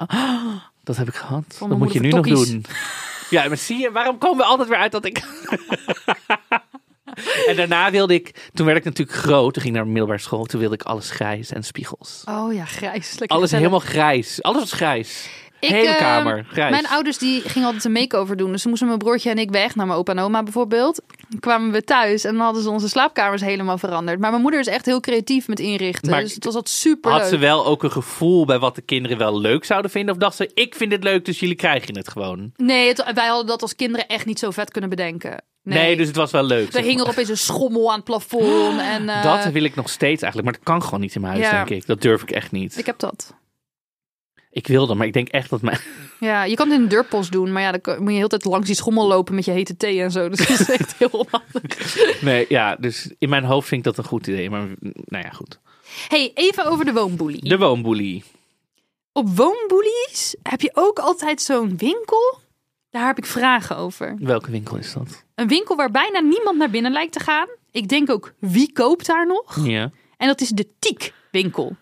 [0.83, 1.57] Dat heb ik gehad.
[1.67, 2.65] Mijn moet je nu nog doen.
[3.29, 5.17] Ja, maar zie je, waarom komen we altijd weer uit dat ik...
[7.47, 8.49] en daarna wilde ik...
[8.53, 9.53] Toen werd ik natuurlijk groot.
[9.53, 10.45] Toen ging ik naar de middelbare school.
[10.45, 12.21] Toen wilde ik alles grijs en spiegels.
[12.25, 13.19] Oh ja, grijs.
[13.19, 13.65] Lekker Alles gezellig.
[13.65, 14.41] helemaal grijs.
[14.41, 15.29] Alles was grijs.
[15.65, 16.72] Ik, Hele eh, kamer, grijs.
[16.72, 18.51] Mijn ouders die gingen altijd een make-over doen.
[18.51, 21.01] Dus toen moesten mijn broertje en ik weg naar mijn opa en oma bijvoorbeeld.
[21.29, 24.19] Dan kwamen we thuis en dan hadden ze onze slaapkamers helemaal veranderd.
[24.19, 26.12] Maar mijn moeder is echt heel creatief met inrichten.
[26.12, 28.81] Maar dus het was altijd super Had ze wel ook een gevoel bij wat de
[28.81, 30.13] kinderen wel leuk zouden vinden?
[30.13, 32.51] Of dacht ze, ik vind dit leuk, dus jullie krijgen het gewoon?
[32.55, 35.44] Nee, het- wij hadden dat als kinderen echt niet zo vet kunnen bedenken.
[35.63, 36.74] Nee, Nee, dus het was wel leuk.
[36.74, 37.05] Er hing maar.
[37.05, 38.79] er opeens een schommel aan het plafond.
[38.79, 41.33] En, eh, Dat wil ik nog steeds eigenlijk, maar dat kan gewoon niet in mijn
[41.33, 41.51] huis, Ja.
[41.63, 41.87] denk ik.
[41.87, 42.77] Dat durf ik echt niet.
[42.77, 43.33] Ik heb dat.
[44.55, 45.79] Ik wilde, maar ik denk echt dat mijn...
[46.20, 48.46] Ja, je kan het in een deurpost doen, maar ja, dan moet je heel tijd
[48.46, 50.29] langs die schommel lopen met je hete thee en zo.
[50.29, 52.22] Dus dat is echt heel onhandig.
[52.22, 54.50] Nee, ja, dus in mijn hoofd vind ik dat een goed idee.
[54.50, 54.68] Maar
[55.05, 55.59] nou ja, goed.
[56.07, 57.50] hey, even over de woonboelie.
[57.50, 58.24] De woonboelie.
[59.11, 62.39] Op woonboelies heb je ook altijd zo'n winkel.
[62.89, 64.15] Daar heb ik vragen over.
[64.20, 65.24] Welke winkel is dat?
[65.35, 67.48] Een winkel waar bijna niemand naar binnen lijkt te gaan.
[67.72, 69.65] Ik denk ook, wie koopt daar nog?
[69.65, 69.91] Ja.
[70.18, 71.75] En dat is de Tiek winkel.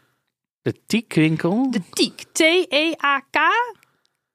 [0.63, 1.71] De Tiek-winkel?
[1.71, 2.23] De Tiek.
[2.32, 3.38] T-E-A-K.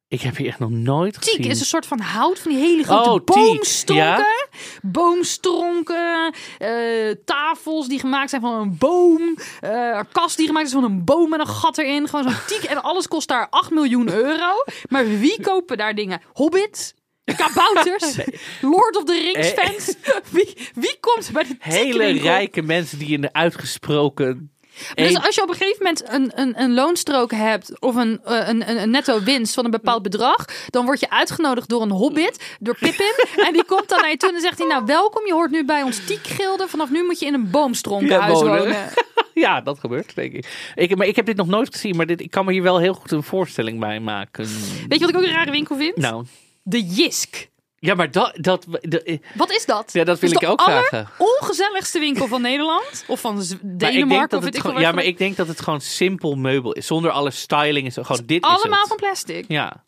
[0.09, 1.51] Ik heb hier echt nog nooit Tiek gezien.
[1.51, 4.05] is een soort van hout van die hele grote Oh, boomstronken.
[4.07, 4.47] ja?
[4.83, 6.35] Boomstronken.
[6.59, 9.37] eh, tafels die gemaakt zijn van een boom.
[9.61, 12.09] eh, een kast die gemaakt is van een boom met een gat erin.
[12.09, 12.63] Gewoon zo'n tiek.
[12.71, 14.65] En alles kost daar 8 miljoen euro.
[14.89, 16.21] Maar wie kopen daar dingen?
[16.33, 16.95] Hobbits?
[17.37, 18.17] Kabouters?
[18.61, 19.95] Lord of the Rings fans?
[20.31, 24.53] Wie, wie komt bij de Hele rijke mensen die in de uitgesproken...
[24.95, 28.49] Dus als je op een gegeven moment een, een, een loonstrook hebt of een, eh,
[28.49, 31.91] een, een, een netto winst van een bepaald bedrag, dan word je uitgenodigd door een
[31.91, 33.13] hobbit, door Pippin.
[33.47, 35.65] en die komt dan naar je toe en zegt hij, nou welkom, je hoort nu
[35.65, 36.69] bij ons tiekgilde.
[36.69, 38.77] Vanaf nu moet je in een boomstronkenhuis Ja, wonen.
[39.35, 40.73] Ja, dat gebeurt, denk ik.
[40.75, 40.97] ik.
[40.97, 42.95] Maar ik heb dit nog nooit gezien, maar dit, ik kan me hier wel heel
[42.95, 44.45] goed een voorstelling bij maken.
[44.89, 45.97] Weet je wat ik ook een rare winkel vind?
[45.97, 46.25] Nou,
[46.63, 47.49] De Jisk.
[47.79, 48.33] Ja, maar dat...
[48.41, 49.93] dat de- Wat is dat?
[49.93, 51.09] ja, dat wil is ik ook vragen.
[51.19, 53.05] ongezelligste winkel van Nederland.
[53.07, 54.29] Of van Denemarken.
[54.29, 56.35] dat Of weet het ik gewoon, veel ja, maar ik denk dat het gewoon simpel
[56.35, 56.87] meubel is.
[56.87, 58.03] Zonder alle styling en zo.
[58.03, 59.45] Gewoon dit is Allemaal van plastic.
[59.49, 59.87] Ja.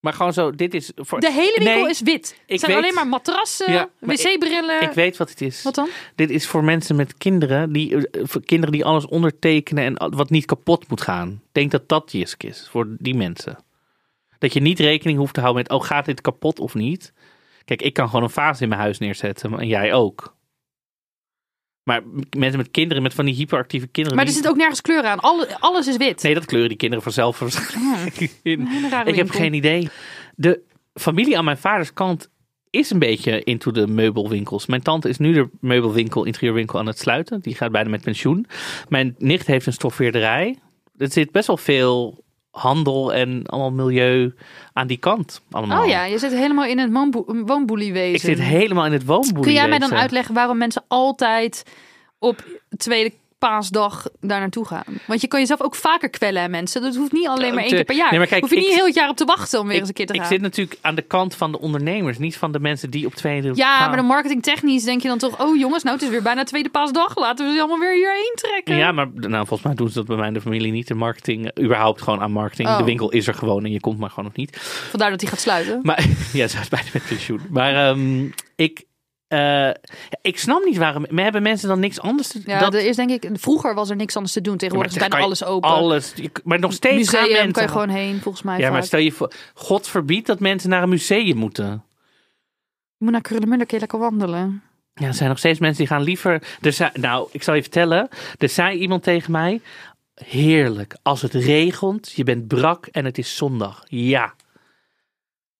[0.00, 0.90] Maar gewoon zo, dit is...
[0.96, 1.20] Voor...
[1.20, 2.36] De hele winkel Nee, is wit.
[2.46, 4.80] Het zijn weet- alleen maar matrassen, Ja, maar wc-brillen.
[4.82, 5.62] Ik weet wat het is.
[5.62, 5.88] Wat dan?
[6.14, 10.30] Dit is voor mensen met kinderen, die, eh, voor kinderen die alles ondertekenen en wat
[10.30, 11.28] niet kapot moet gaan.
[11.28, 13.58] Ik denk dat dat Jisk is, voor die mensen.
[14.46, 17.12] Dat je niet rekening hoeft te houden met, oh gaat dit kapot of niet?
[17.64, 20.36] Kijk, ik kan gewoon een vaas in mijn huis neerzetten en jij ook.
[21.82, 22.02] Maar
[22.36, 24.16] mensen met kinderen, met van die hyperactieve kinderen.
[24.18, 25.20] Maar er die- zit ook nergens kleur aan.
[25.20, 26.22] Alle, alles is wit.
[26.22, 28.68] Nee, dat kleuren die kinderen vanzelf waarschijnlijk in.
[29.04, 29.88] Ik heb geen idee.
[30.34, 30.60] De
[30.94, 32.30] familie aan mijn vaders kant
[32.70, 34.66] is een beetje into de meubelwinkels.
[34.66, 37.40] Mijn tante is nu de meubelwinkel, interieurwinkel aan het sluiten.
[37.40, 38.46] Die gaat bijna met pensioen.
[38.88, 40.58] Mijn nicht heeft een stoffeerderij.
[40.96, 42.24] Er zit best wel veel
[42.56, 44.34] handel en allemaal milieu
[44.72, 45.42] aan die kant.
[45.50, 45.82] Allemaal.
[45.82, 48.14] Oh ja, je zit helemaal in het woonbo- woonboeliewezen.
[48.30, 49.42] Ik zit helemaal in het woonboelie.
[49.42, 51.62] Kun jij mij dan uitleggen waarom mensen altijd
[52.18, 52.44] op
[52.76, 53.12] tweede
[53.48, 54.84] paasdag daar naartoe gaan.
[55.06, 56.82] Want je kan jezelf ook vaker kwellen aan mensen.
[56.82, 58.10] Dat hoeft niet alleen maar één keer per jaar.
[58.10, 59.74] Nee, maar kijk, hoef je niet ik- heel het jaar op te wachten om weer
[59.74, 60.28] Ik, eens een keer te ik gaan.
[60.28, 63.64] zit natuurlijk aan de kant van de ondernemers, niet van de mensen die op 22
[63.64, 65.40] Ja, maar de marketingtechnisch denk je dan toch...
[65.40, 67.16] Oh jongens, nou het is weer bijna tweede paasdag.
[67.16, 68.76] Laten we ze allemaal weer hierheen trekken.
[68.76, 70.88] Ja, maar nou, volgens mij doen ze dat bij mij in de familie niet.
[70.88, 72.68] De marketing, eh, überhaupt gewoon aan marketing.
[72.68, 72.78] Oh.
[72.78, 74.56] De winkel is er gewoon en je komt maar gewoon nog niet.
[74.90, 75.80] Vandaar dat hij gaat sluiten.
[75.82, 77.40] Maar ja, ze is bijna met pensioen.
[77.50, 78.24] Maar ehm,
[78.56, 78.84] ik,
[79.28, 81.04] eh, ja, ik snap niet waarom.
[81.10, 83.28] Maar hebben mensen dan niks anders te Ja, dat, er is denk ik...
[83.32, 84.56] Vroeger was er niks anders te doen.
[84.56, 85.70] Tegenwoordig is Maar bijna kan alles open.
[85.70, 87.52] Alles, maar nog steeds gaan Museum mensen.
[87.52, 88.58] kan je gewoon heen, volgens mij.
[88.58, 91.84] ja, maar stel je voor, God verbiedt dat mensen naar een museum moeten.
[92.96, 94.62] Je moet naar Krullenmuller, kun je lekker wandelen.
[94.94, 96.42] Ja, er zijn nog steeds mensen die gaan liever.
[96.60, 98.08] Er nou, ik zal je vertellen.
[98.38, 99.60] Er zei iemand tegen mij:
[100.14, 103.84] Heerlijk, als het regent, je bent brak en het is zondag.
[103.86, 104.34] Ja.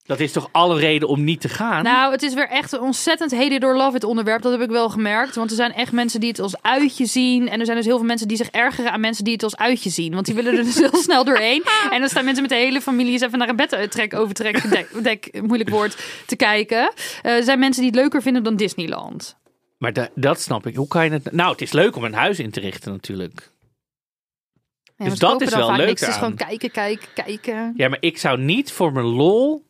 [0.06, 1.82] Dat is toch alle reden om niet te gaan?
[1.84, 4.42] Nou, het is weer echt een ontzettend hated or love it onderwerp.
[4.42, 5.34] Dat heb ik wel gemerkt.
[5.34, 7.48] Want er zijn echt mensen die het als uitje zien.
[7.48, 9.56] En er zijn dus heel veel mensen die zich ergeren aan mensen die het als
[9.56, 10.14] uitje zien.
[10.14, 11.62] Want die willen er dus heel snel doorheen.
[11.90, 15.02] En dan staan mensen met de hele familie eens even naar een bedtrek, overtrek, dek,
[15.02, 16.92] dek, moeilijk woord, te kijken.
[17.22, 19.36] Eh, er zijn mensen die het leuker vinden dan Disneyland.
[19.78, 20.76] Maar da- dat snap ik.
[20.76, 21.32] Hoe kan je het.
[21.32, 23.50] Nou, het is leuk om een huis in te richten, natuurlijk.
[24.96, 25.88] Ja, Dus dat is wel leuk.
[25.88, 27.72] Het is gewoon kijken, kijken, kijken.
[27.76, 29.65] Ja, maar ik zou niet voor mijn lol.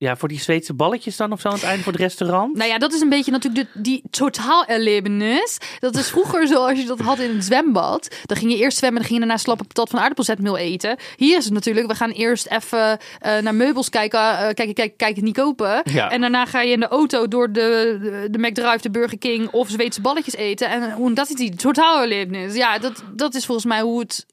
[0.00, 2.56] Ja, voor die Zweedse balletjes dan of zo aan het einde voor het restaurant.
[2.56, 5.58] Nou ja, dat is een beetje natuurlijk de, die totaal-erlebenis.
[5.78, 8.14] Dat is vroeger zoals je dat had in het zwembad.
[8.26, 10.96] Dan ging je eerst zwemmen en dan ging je daarna slappe patat van aardappelzetmeel eten.
[11.16, 14.20] Hier is het natuurlijk, we gaan eerst even eh, naar meubels kijken.
[14.20, 15.82] eh kijken, kijken, kijken, niet kopen.
[15.84, 16.10] Ja.
[16.10, 19.48] En daarna ga je in de auto door de, de, de McDrive, de Burger King
[19.50, 20.70] of Zweedse balletjes eten.
[20.70, 22.54] En hoe dat is die totaal-erlebenis.
[22.54, 24.26] Ja, dat, dat is volgens mij hoe het,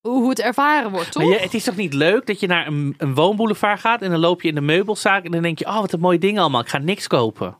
[0.00, 1.22] hoe het ervaren wordt, toch?
[1.22, 4.10] Maar je, het is toch niet leuk dat je naar een, een woonboulevard gaat en
[4.10, 6.40] dan loop je in de meubelzaak en dan denk je, oh wat een mooie dingen
[6.40, 7.46] allemaal, ik ga niks kopen.
[7.48, 7.54] ik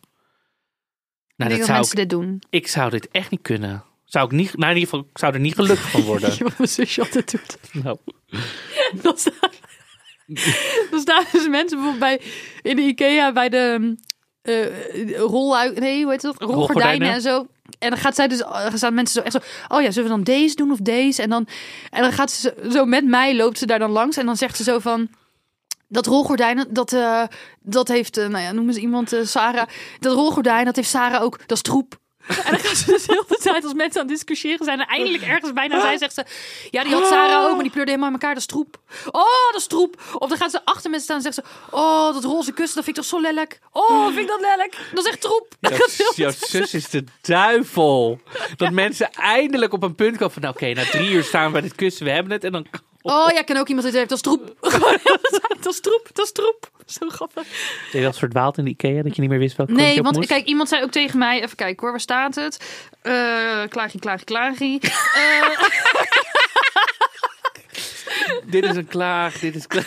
[1.36, 2.42] Nou, denk dat dat zou mensen ik, dit doen.
[2.50, 3.82] ik zou dit echt niet kunnen.
[4.04, 6.30] Zou ik niet, nou in ieder geval, ik zou er niet gelukkig van worden.
[6.38, 7.58] Je wat mijn zusje altijd doet?
[7.84, 7.96] nou,
[9.02, 9.50] Dan staan,
[10.90, 12.20] dan staan dus mensen bijvoorbeeld bij,
[12.62, 13.96] in de IKEA bij de
[14.42, 16.42] eh rolluik, nee, hoe heet dat?
[16.42, 17.12] Rolgordijnen.
[17.12, 17.46] en zo.
[17.78, 20.14] En dan gaat zij dus, dan staan mensen zo echt zo, oh ja, zullen we
[20.14, 21.22] dan deze doen of deze?
[21.22, 21.46] En dan,
[21.90, 24.56] en dan gaat ze zo- met mij, loopt ze daar dan langs en dan zegt
[24.56, 25.08] ze zo van,
[25.88, 27.22] dat rolgordijn, dat, eh,
[27.60, 29.66] dat heeft, eh, nou ja, noemen ze iemand, eh, Sarah.
[30.00, 31.98] Dat rolgordijn, dat heeft Sarah ook, dat is troep.
[32.28, 34.80] En dan gaan ze dus heel de tijd als mensen aan het discussiëren zijn.
[34.80, 36.24] En eindelijk ergens bijna zij zegt ze...
[36.70, 38.34] Ja, die had Sarah ook, maar die pleurde helemaal in elkaar.
[38.34, 38.80] Dat is troep.
[39.10, 40.02] Oh, dat is troep.
[40.18, 41.76] Of dan gaan ze achter mensen staan en zeggen ze...
[41.76, 43.60] Oh, dat roze kussen, dat vind ik toch zo lelijk.
[43.72, 44.76] Oh, vind ik dat lelijk.
[44.94, 45.46] Dat is echt troep.
[46.16, 48.20] Jouw, zus is de duivel.
[48.56, 51.52] Dat mensen eindelijk op een punt komen van, nou, oké, na drie uur staan we
[51.52, 52.66] bij dit kussen, we hebben het en dan...
[53.08, 54.54] Oh ja, ik ken ook iemand die zegt, dat is troep.
[55.60, 56.70] Dat is troep, dat is troep.
[56.86, 57.46] Zo grappig.
[57.92, 60.28] Je eens verdwaald in de Ikea dat je niet meer wist welke Nee, want moest?
[60.28, 61.42] kijk, iemand zei ook tegen mij...
[61.42, 62.84] Even kijken hoor, waar staat het?
[63.02, 63.12] Eh
[63.68, 64.78] klaagje, klaagje, klaagje.
[65.14, 65.58] Eh,
[68.44, 69.86] Dit is een klaag, dit is klaag.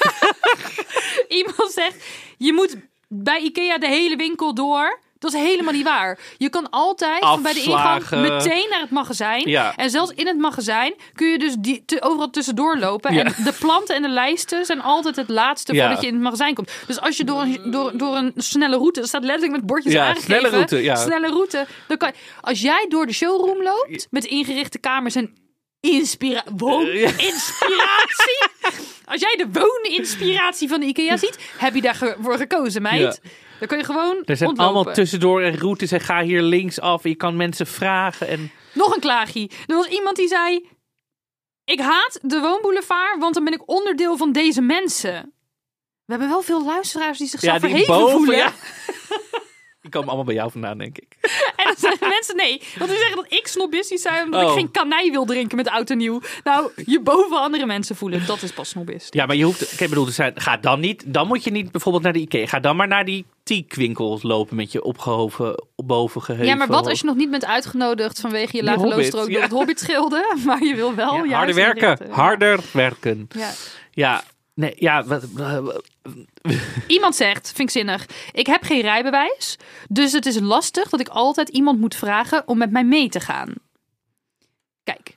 [1.39, 2.05] iemand zegt,
[2.37, 2.75] je moet
[3.07, 4.99] bij Ikea de hele winkel door.
[5.21, 6.19] Dat is helemaal niet waar.
[6.37, 9.49] Je kan altijd van bij de ingang meteen naar het magazijn.
[9.49, 9.75] Ja.
[9.75, 13.13] En zelfs in het magazijn kun je dus die, te, overal tussendoor lopen.
[13.13, 13.23] Ja.
[13.23, 15.81] En de planten en de lijsten zijn altijd het laatste Ja.
[15.85, 16.71] voordat je in het magazijn komt.
[16.87, 19.95] Dus als je door een, door, door een snelle route, dat staat letterlijk met bordjes
[19.95, 20.23] aangegeven.
[20.23, 20.95] snelle route, ja.
[20.95, 21.65] Snelle route.
[21.87, 25.35] Dan kan, als jij door de showroom loopt met ingerichte kamers en
[25.79, 28.47] inspira Eh, inspiratie.
[29.11, 33.19] Als jij de wooninspiratie van de IKEA ziet, heb je daarvoor gekozen, meid.
[33.23, 33.29] Ja.
[33.61, 34.75] Dan kun je gewoon Er zijn ontlopen.
[34.75, 37.03] allemaal tussendoor en routes en ga hier links af.
[37.03, 38.51] Je kan mensen vragen en...
[38.73, 39.49] Nog een klaagje.
[39.67, 40.69] Er was iemand die zei...
[41.65, 45.33] Ik haat de woonboulevard, want dan ben ik onderdeel van deze mensen.
[46.05, 48.37] We hebben wel veel luisteraars die zichzelf die verheven boven, voelen.
[48.37, 48.53] ja.
[49.81, 51.10] Die komen allemaal bij jou vandaan, denk ik.
[51.77, 52.61] Zeggen mensen nee.
[52.77, 54.47] Want die zeggen dat ik snobistisch zijn omdat Oh.
[54.49, 56.21] ik geen kanij wil drinken met oud en nieuw.
[56.43, 59.13] Nou, je boven andere mensen voelen, dat is pas snobist.
[59.13, 59.81] Ja, maar je hoeft...
[59.81, 61.03] Ik bedoel, er zijn, ga dan niet...
[61.05, 62.45] Dan moet je niet bijvoorbeeld naar de Ikea.
[62.47, 66.49] Ga dan maar naar die teakwinkels lopen met je opgehoven, boven geheuvel.
[66.49, 69.31] Ja, maar wat als je nog niet bent uitgenodigd vanwege je lage Hobbit, loonstrook door
[69.31, 69.41] ja.
[69.41, 71.97] het hobbitschilde, maar je wil wel Ja, harder werken.
[72.07, 72.13] Ja.
[72.13, 73.27] Harder werken.
[73.29, 73.51] Ja.
[73.91, 75.03] Ja, nee, ja...
[75.03, 75.23] Wat,
[76.87, 79.57] Iemand zegt, vind ik zinnig, ik heb geen rijbewijs,
[79.89, 83.19] dus het is lastig dat ik altijd iemand moet vragen om met mij mee te
[83.19, 83.53] gaan.
[84.83, 85.07] Kijk,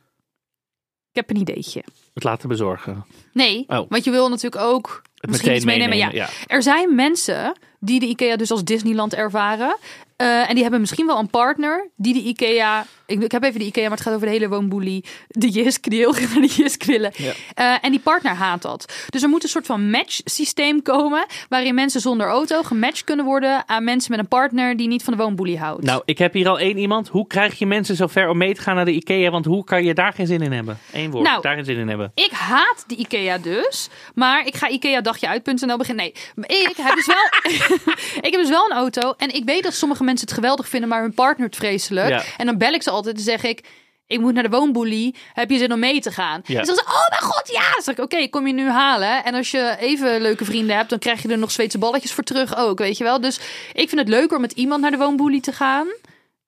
[1.10, 1.84] ik heb een ideetje.
[2.14, 3.04] het laten bezorgen.
[3.32, 3.86] Nee, Oh.
[3.88, 5.88] want je wil natuurlijk ook misschien iets meenemen.
[5.98, 6.28] meenemen, ja.
[6.46, 9.76] Er zijn mensen die de IKEA dus als Disneyland ervaren.
[10.16, 13.58] eh, en die hebben misschien wel een partner die de IKEA Ik, ik heb even
[13.58, 15.04] de Ikea, maar het gaat over de hele woonboelie.
[15.28, 17.12] De Jisk, die heel graag naar de Jisk willen.
[17.16, 17.32] Ja.
[17.54, 18.92] Eh, en die partner haat dat.
[19.08, 21.26] Dus er moet een soort van match systeem komen...
[21.48, 23.68] waarin mensen zonder auto gematcht kunnen worden...
[23.68, 25.84] aan mensen met een partner die niet van de woonboelie houdt.
[25.84, 27.08] Nou, ik heb hier al één iemand.
[27.08, 29.30] Hoe krijg je mensen zover om mee te gaan naar de IKEA?
[29.30, 30.78] Want hoe kan je daar geen zin in hebben?
[30.92, 32.12] Eén woord, Nou, daar geen zin in hebben.
[32.14, 33.88] Ik haat de IKEA dus.
[34.14, 36.04] Maar ik ga IKEA dagje uit.nl beginnen.
[36.34, 37.52] Nee, ik heb dus wel,
[38.28, 39.14] ik heb dus wel een auto.
[39.16, 42.08] En ik weet dat sommige mensen het geweldig vinden, maar hun partner het vreselijk.
[42.08, 42.22] Ja.
[42.36, 43.64] En dan bel ik ze altijd zeg ik.
[44.06, 45.14] Ik moet naar de woonboelie.
[45.32, 46.40] Heb je zin om mee te gaan?
[46.44, 46.60] Ja.
[46.60, 47.60] En dan zeggen ze, oh mijn god, ja.
[47.72, 49.24] Dan zeg ik, oké, kom je nu halen.
[49.24, 52.24] En als je even leuke vrienden hebt, dan krijg je er nog Zweedse balletjes voor
[52.24, 53.20] terug ook, weet je wel.
[53.20, 53.36] Dus
[53.72, 55.86] ik vind het leuker om met iemand naar de woonboelie te gaan.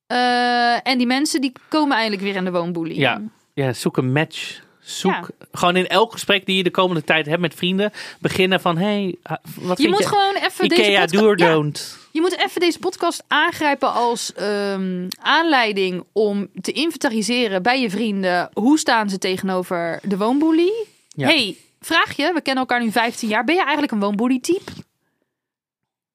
[0.06, 2.98] Eh, en die mensen, die komen eindelijk weer in de woonboelie.
[2.98, 3.20] Ja,
[3.54, 4.60] ja zoek een match.
[4.80, 5.26] Zoek Ja.
[5.52, 7.92] gewoon in elk gesprek die je de komende tijd hebt met vrienden.
[8.20, 10.06] Beginnen van, hey, ha- wat Je moet je?
[10.06, 11.12] gewoon even deze IKEA, podcast...
[11.22, 11.98] do or Ja, don't.
[12.16, 18.50] Je moet even deze podcast aangrijpen als ehm, aanleiding om te inventariseren bij je vrienden.
[18.52, 20.86] Hoe staan ze tegenover de woonboelie?
[21.08, 21.26] Ja.
[21.26, 23.44] hey, vraag je, we kennen elkaar nu 15 jaar.
[23.44, 24.72] Ben je eigenlijk een woonboelie-type?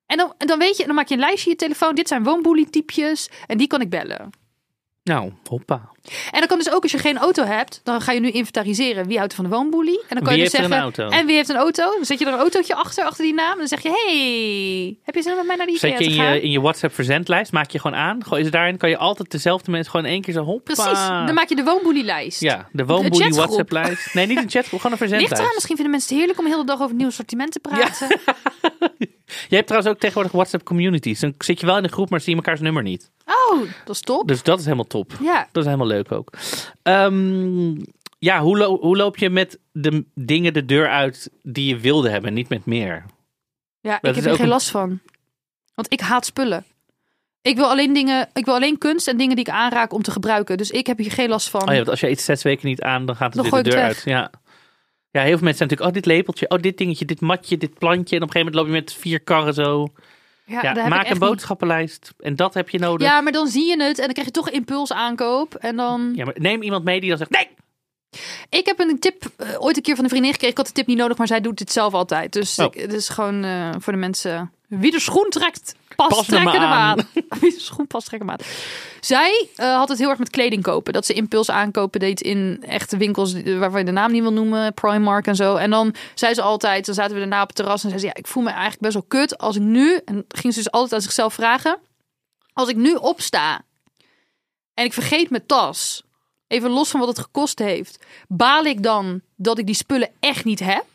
[0.05, 1.95] En dan, en dan weet je, dan maak je een lijstje in je telefoon.
[1.95, 4.29] Dit zijn woonboelie-typjes en die kan ik bellen.
[5.03, 5.89] Nou, hoppa.
[6.31, 9.07] En dan kan dus ook als je geen auto hebt, dan ga je nu inventariseren
[9.07, 9.99] wie houdt van de woonboelie.
[9.99, 11.07] En dan kan Wie je dus een zeggen, auto?
[11.07, 11.83] en wie heeft een auto?
[11.95, 13.51] Dan zet je er een autootje achter, achter die naam.
[13.51, 15.99] En dan zeg je, hey, heb je zin om met mij naar die IKEA Zet
[15.99, 18.23] je in je, in je WhatsApp verzendlijst, maak je gewoon aan.
[18.25, 20.73] Gooi ze daarin, kan je altijd dezelfde mensen gewoon één keer zo hoppa.
[20.73, 22.41] Precies, dan maak je de woonboelielijst.
[22.41, 23.33] Ja, de woonboelie.
[23.33, 24.13] WhatsApp lijst.
[24.13, 25.53] Nee, niet een chatgroep, gewoon een Ligt eraan, verzendlijst.
[25.53, 28.07] misschien vinden mensen het heerlijk om de dag over het nieuwe sortiment te praten.
[29.49, 31.19] Je hebt trouwens ook tegenwoordig WhatsApp communities.
[31.19, 33.11] Dan zit je wel in een groep, maar zie je elkaars nummer niet.
[33.25, 34.27] Oh, dat is top.
[34.27, 35.11] Dus dat is helemaal top.
[35.21, 36.29] Ja, Dat is helemaal leuk ook.
[36.83, 37.75] Ehm,
[38.19, 42.09] ja, hoe, lo- hoe loop je met de dingen de deur uit die je wilde
[42.09, 43.05] hebben, niet met meer?
[43.79, 44.99] ja ik heb er geen een- last van.
[45.75, 46.65] Want ik haat spullen.
[47.41, 50.11] Ik wil alleen dingen, ik wil alleen kunst en dingen die ik aanraak om te
[50.11, 50.57] gebruiken.
[50.57, 51.61] Dus ik heb hier geen last van.
[51.61, 53.63] Oh ja, want als je iets zes weken niet aan, dan gaat het Dan weer
[53.63, 54.01] de deur uit.
[54.05, 54.31] Ja.
[55.12, 57.74] Ja, heel veel mensen zijn natuurlijk, oh dit lepeltje, oh dit dingetje, dit matje, dit
[57.80, 58.15] plantje.
[58.15, 59.88] En op een gegeven moment loop je met vier karren zo.
[60.45, 61.19] ja, maak een niet.
[61.19, 62.13] boodschappenlijst.
[62.19, 63.08] En dat heb je nodig.
[63.08, 65.56] Ja, maar dan zie je het en dan krijg je toch impuls aankoop.
[65.56, 66.12] En dan...
[66.15, 67.47] Ja, maar neem iemand mee die dan zegt, nee!
[68.50, 70.52] Ik heb een tip eh, ooit een keer van een vriendin gekregen.
[70.58, 72.34] Ik had de tip niet nodig, maar zij doet dit zelf altijd.
[72.34, 72.65] Dus Oh.
[72.65, 74.52] ik- het is gewoon eh, voor de mensen...
[74.79, 76.95] Wie de schoen trekt, pas, Pas hem trekken de aan.
[76.95, 77.05] maat.
[77.41, 78.47] Wie de schoen pas, trekken de maat.
[78.99, 80.93] Zij eh, had het heel erg met kleding kopen.
[80.93, 84.73] Dat ze impuls aankopen deed in echte winkels waarvan je de naam niet wil noemen.
[84.73, 85.55] Primark en zo.
[85.55, 87.84] En dan zei ze altijd, dan zaten we daarna op het terras.
[87.84, 89.99] En zei ze, ja, ik voel me eigenlijk best wel kut als ik nu...
[90.05, 91.77] En ging ze dus altijd aan zichzelf vragen.
[92.53, 93.62] Als ik nu opsta
[94.73, 96.03] en ik vergeet mijn tas...
[96.47, 98.05] Even los van wat het gekost heeft.
[98.27, 100.86] Baal ik dan dat ik die spullen echt niet heb?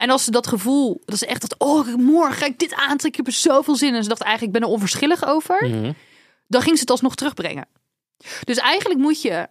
[0.00, 3.08] En als ze dat gevoel, dat ze echt dat, oh, morgen ga ik dit aantrekken,
[3.08, 3.94] ik heb er zoveel zin in.
[3.94, 5.68] En ze dacht eigenlijk, ik ben er onverschillig over.
[5.68, 5.92] Mhm.
[6.46, 7.68] Dan ging ze het alsnog terugbrengen.
[8.44, 9.48] Dus eigenlijk moet je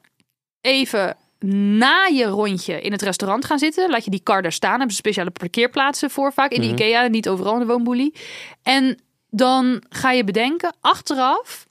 [0.62, 3.89] even na je rondje in het restaurant gaan zitten.
[3.89, 4.71] Laat je die kar daar staan.
[4.71, 6.51] Hebben ze speciale parkeerplaatsen voor vaak.
[6.51, 6.75] In de Mhm.
[6.75, 8.13] Ikea, niet overal in de woonboelie.
[8.63, 11.67] En dan ga je bedenken, achteraf...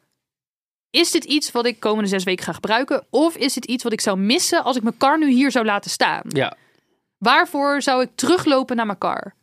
[0.90, 3.06] Is dit iets wat ik komende zes weken ga gebruiken?
[3.10, 5.64] Of is dit iets wat ik zou missen als ik mijn kar nu hier zou
[5.64, 6.22] laten staan?
[6.28, 6.56] Ja,
[7.18, 9.34] Waarvoor zou ik teruglopen naar mijn kar?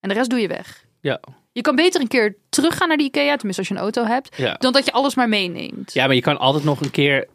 [0.00, 0.84] En de rest doe je weg.
[1.00, 1.20] ja,
[1.52, 4.36] Je kan beter een keer teruggaan naar de Ikea, tenminste als je een auto hebt,
[4.36, 4.54] ja.
[4.54, 5.92] dan dat je alles maar meeneemt.
[5.92, 7.28] Ja, maar je kan altijd nog een keer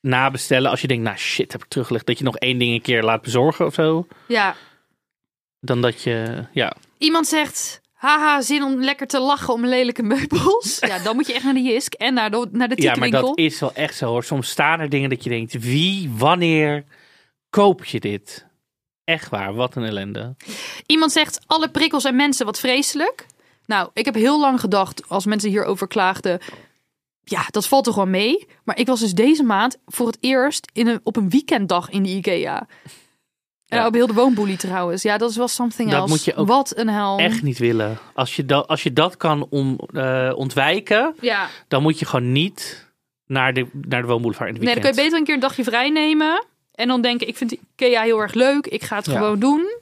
[0.00, 2.06] nabestellen als je denkt, nou shit, heb ik teruggelegd.
[2.06, 4.06] Dat je nog één ding een keer laat bezorgen of zo.
[4.28, 4.54] Ja.
[5.60, 6.76] Dan dat je, ja.
[6.98, 10.78] Iemand zegt, haha, zin om lekker te lachen om lelijke meubels.
[10.80, 13.10] Ja, dan moet je echt naar de Jisk en naar de, naar de Ja, maar
[13.10, 14.24] dat is wel echt zo hoor.
[14.24, 16.84] Soms staan er dingen dat je denkt, wie, wanneer
[17.50, 18.46] koop je dit?
[19.08, 20.36] Echt waar, wat een ellende.
[20.86, 23.26] Iemand zegt, alle prikkels en mensen, wat vreselijk.
[23.66, 26.40] Nou, ik heb heel lang gedacht, als mensen hierover klaagden...
[27.22, 28.46] Ja, dat valt er gewoon mee.
[28.64, 32.02] Maar ik was dus deze maand voor het eerst in een, op een weekenddag in
[32.02, 32.66] de Ikea.
[33.64, 33.86] Ja.
[33.86, 35.02] op heel de woonboelie trouwens.
[35.02, 36.10] Ja, dat is wel something Dat else.
[36.12, 37.18] moet je ook Wat een hel.
[37.18, 37.98] Echt niet willen.
[38.14, 41.48] Als je dat, als je dat kan om, eh, ontwijken, Ja.
[41.68, 42.86] dan moet je gewoon niet
[43.26, 44.94] naar de, naar de woonboulevard in het Nee, dan weekend.
[44.94, 46.44] kun je beter een keer een dagje vrij nemen.
[46.78, 48.66] En dan denken, ik vind Ikea heel erg leuk.
[48.66, 49.12] Ik ga het Ja.
[49.12, 49.76] gewoon doen.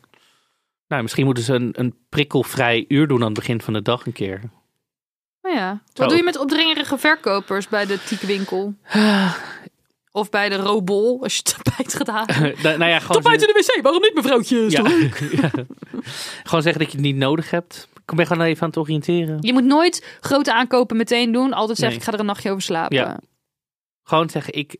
[0.88, 4.06] Nou, misschien moeten ze een, een prikkelvrij uur doen aan het begin van de dag
[4.06, 4.40] een keer.
[5.42, 5.70] Nou ja.
[5.70, 6.06] Wat Zo.
[6.06, 8.74] doe je met opdringerige verkopers bij de tiekwinkel?
[10.12, 12.62] Of bij de Robol, als je het tapijt gedaan hebt.
[12.62, 14.64] nou ja, gewoon, Tapijt in de wc, waarom niet mevrouwtje?
[14.70, 14.82] Ja.
[16.42, 17.88] gewoon zeggen dat je het niet nodig hebt.
[18.06, 19.37] Ik ben gewoon even aan het oriënteren.
[19.40, 21.52] Je moet nooit grote aankopen meteen doen.
[21.52, 21.96] Altijd zeggen, Nee.
[21.98, 22.96] ik ga er een nachtje over slapen.
[22.96, 23.20] Ja.
[24.02, 24.76] Gewoon zeggen, ik,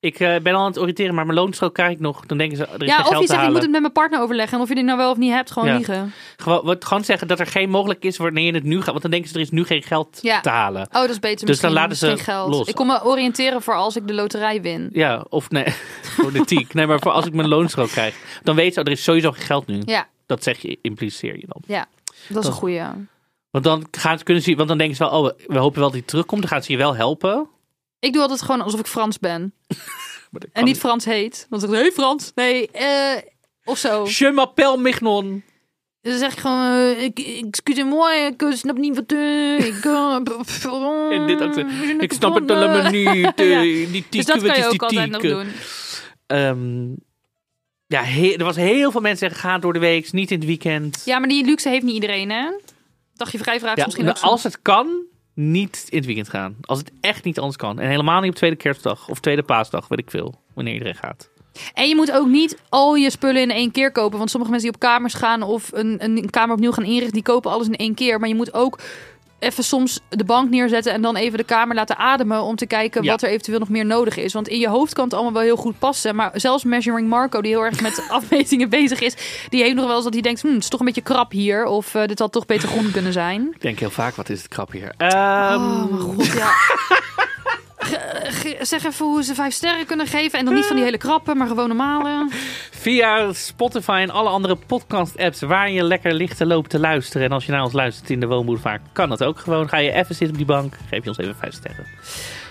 [0.00, 2.26] ik eh, ben al aan het oriënteren, maar mijn loonstrook krijg ik nog.
[2.26, 4.20] Dan denken ze, er is Ja, of je zegt, ik moet het met mijn partner
[4.20, 4.56] overleggen.
[4.56, 5.76] En of je dit nou wel of niet hebt, gewoon Ja.
[5.76, 6.12] liegen.
[6.36, 8.86] Gewoon, wat, gewoon zeggen dat er geen mogelijk is wanneer je het nu gaat.
[8.86, 10.40] Want dan denken ze, er is nu geen geld Ja.
[10.40, 10.82] te halen.
[10.82, 12.50] Oh, dat is beter Dus dan laten ze geld.
[12.50, 12.68] los.
[12.68, 14.88] Ik kom me oriënteren voor als ik de loterij win.
[14.92, 15.66] Ja, of nee,
[16.22, 16.74] politiek.
[16.74, 18.14] Nee, maar voor als ik mijn loonstrook krijg.
[18.42, 19.82] Dan weet ze, oh, er is sowieso geen geld nu.
[19.84, 21.62] Ja, Dat zeg je, impliceer je dan.
[21.66, 21.86] ja.
[22.28, 22.82] Dat is een goeie.
[23.50, 25.88] Want dan gaan ze kunnen zien, want dan denken ze wel, oh, we hopen wel
[25.88, 26.40] dat hij terugkomt.
[26.40, 27.48] Dan gaan ze je wel helpen.
[28.00, 29.52] Ik doe altijd gewoon alsof ik Frans ben.
[30.52, 31.46] En niet Frans heet.
[31.50, 32.32] Zeg ik, hey Frans.
[32.34, 33.16] Nee, eh...
[33.64, 34.06] Of zo.
[34.08, 35.42] Je m'appelle Mignon.
[36.00, 39.12] Dan zeg ik gewoon, eh, ik, excusez-moi, ik eh, snap niet wat...
[39.12, 40.14] eh, ik, eh,
[41.16, 41.70] En dit accent.
[42.02, 43.32] Ik snap het allemaal niet.
[43.36, 43.60] Ja.
[43.60, 45.46] Die Dus tieke, dat kan je ook altijd nog doen.
[46.26, 46.88] Ehm,
[47.86, 50.46] ja, he- er was heel veel mensen zeggen, ga door de week, niet in het
[50.46, 51.02] weekend.
[51.04, 52.50] Ja, maar die luxe heeft niet iedereen, hè?
[53.14, 54.26] Dacht je vrijvraag Ja, misschien zo.
[54.26, 55.02] als het kan,
[55.40, 56.56] niet in het weekend gaan.
[56.60, 57.78] Als het echt niet anders kan.
[57.78, 60.34] En helemaal niet op tweede kerstdag of tweede paasdag, weet ik veel.
[60.54, 61.30] Wanneer iedereen gaat.
[61.74, 64.18] En je moet ook niet al je spullen in één keer kopen.
[64.18, 67.22] Want sommige mensen die op kamers gaan of een, een kamer opnieuw gaan inrichten, die
[67.22, 68.20] kopen alles in één keer.
[68.20, 68.78] Maar je moet ook
[69.38, 73.02] even soms de bank neerzetten en dan even de kamer laten ademen om te kijken
[73.02, 73.10] Ja.
[73.10, 74.32] wat er eventueel nog meer nodig is.
[74.32, 76.14] Want in je hoofd kan het allemaal wel heel goed passen.
[76.14, 79.14] Maar zelfs Measuring Marco, die heel erg met afmetingen bezig is,
[79.48, 81.30] die heeft nog wel eens dat hij denkt, hm, het is toch een beetje krap
[81.32, 81.64] hier.
[81.64, 83.48] Of eh, dit had toch beter groen kunnen zijn.
[83.54, 84.94] Ik denk heel vaak, wat is het krap hier.
[84.98, 86.50] Oh, Ehm, mijn god, ja.
[88.60, 90.38] Zeg even hoe ze vijf sterren kunnen geven.
[90.38, 92.28] En dan niet van die hele krappe, maar gewoon normale.
[92.70, 97.26] Via Spotify en alle andere podcast-apps waar je lekker ligt te lopen te luisteren.
[97.26, 99.68] En als je naar ons luistert in de woonboulevard, kan dat ook gewoon.
[99.68, 101.86] Ga je even zitten op die bank, geef je ons even vijf sterren.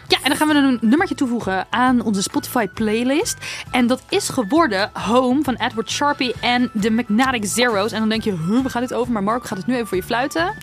[0.08, 3.38] Ja, en dan gaan we een nummertje toevoegen aan onze Spotify playlist.
[3.72, 7.92] En dat is geworden Home van Edward Sharpie en de Magnetic Zeros.
[7.92, 9.14] En dan denk je, huh, waar gaat dit over?
[9.14, 10.54] Maar Marco gaat het nu even voor je fluiten.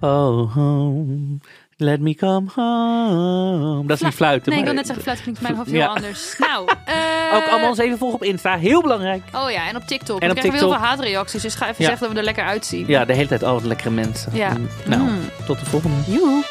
[0.00, 1.38] Oh, home,
[1.76, 3.86] let me come home.
[3.86, 4.50] Dat is niet fluiten.
[4.50, 5.86] Nee, ik wil net zeggen, fluiten klinkt in mijn hoofd heel Ja.
[5.94, 6.38] anders.
[6.38, 9.22] Nou, eh, Ook allemaal ons even volgen op Insta, heel belangrijk.
[9.32, 10.20] Oh ja, en op TikTok.
[10.20, 11.42] En op heel veel haatreacties.
[11.42, 11.86] Dus ga even Ja.
[11.88, 12.86] zeggen dat we er lekker uitzien.
[12.86, 14.30] Ja, de hele tijd, wat lekkere mensen.
[14.34, 14.52] Ja.
[14.86, 15.18] Nou, Mm.
[15.46, 15.96] tot de volgende.
[16.06, 16.42] Joehoe.